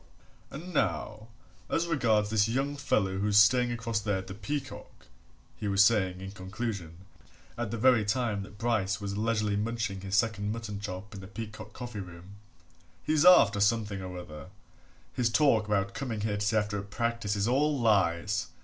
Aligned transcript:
"And 0.49 0.73
now 0.73 1.27
as 1.69 1.85
regards 1.85 2.31
this 2.31 2.47
young 2.49 2.75
fellow 2.75 3.19
who's 3.19 3.37
staying 3.37 3.71
across 3.71 3.99
there 3.99 4.17
at 4.17 4.25
the 4.25 4.33
Peacock," 4.33 5.05
he 5.55 5.67
was 5.67 5.83
saying 5.83 6.19
in 6.21 6.31
conclusion, 6.31 7.05
at 7.55 7.69
the 7.69 7.77
very 7.77 8.03
time 8.03 8.41
that 8.41 8.57
Bryce 8.57 8.99
was 8.99 9.15
leisurely 9.15 9.55
munching 9.55 10.01
his 10.01 10.15
second 10.15 10.51
mutton 10.51 10.79
chop 10.79 11.13
in 11.13 11.21
the 11.21 11.27
Peacock 11.27 11.73
coffee 11.73 11.99
room, 11.99 12.37
"he's 13.03 13.23
after 13.23 13.59
something 13.59 14.01
or 14.01 14.17
other 14.17 14.47
his 15.13 15.29
talk 15.29 15.67
about 15.67 15.93
coming 15.93 16.21
here 16.21 16.37
to 16.37 16.43
see 16.47 16.57
after 16.57 16.79
a 16.79 16.81
practice 16.81 17.35
is 17.35 17.47
all 17.47 17.79
lies! 17.79 18.47